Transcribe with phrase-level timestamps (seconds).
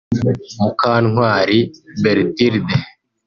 [0.61, 1.57] Mukantwari
[2.01, 2.75] Berthilde